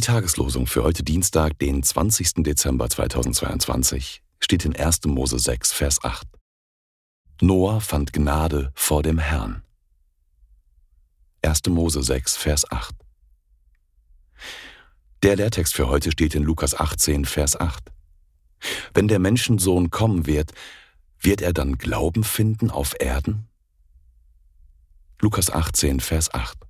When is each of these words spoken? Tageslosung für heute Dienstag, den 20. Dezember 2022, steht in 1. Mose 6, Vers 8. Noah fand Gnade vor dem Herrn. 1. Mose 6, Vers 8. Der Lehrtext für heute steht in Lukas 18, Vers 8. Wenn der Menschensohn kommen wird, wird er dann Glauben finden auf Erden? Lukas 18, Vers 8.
Tageslosung 0.00 0.66
für 0.66 0.82
heute 0.82 1.02
Dienstag, 1.02 1.58
den 1.58 1.82
20. 1.82 2.42
Dezember 2.44 2.90
2022, 2.90 4.22
steht 4.38 4.66
in 4.66 4.76
1. 4.76 5.06
Mose 5.06 5.38
6, 5.38 5.72
Vers 5.72 6.04
8. 6.04 6.26
Noah 7.40 7.80
fand 7.80 8.12
Gnade 8.12 8.70
vor 8.74 9.02
dem 9.02 9.16
Herrn. 9.16 9.62
1. 11.40 11.68
Mose 11.68 12.02
6, 12.02 12.36
Vers 12.36 12.70
8. 12.70 12.94
Der 15.22 15.36
Lehrtext 15.36 15.72
für 15.72 15.88
heute 15.88 16.10
steht 16.10 16.34
in 16.34 16.42
Lukas 16.42 16.74
18, 16.74 17.24
Vers 17.24 17.58
8. 17.58 17.90
Wenn 18.92 19.08
der 19.08 19.20
Menschensohn 19.20 19.90
kommen 19.90 20.26
wird, 20.26 20.52
wird 21.18 21.40
er 21.40 21.54
dann 21.54 21.78
Glauben 21.78 22.24
finden 22.24 22.70
auf 22.70 22.94
Erden? 23.00 23.48
Lukas 25.18 25.48
18, 25.48 26.00
Vers 26.00 26.34
8. 26.34 26.69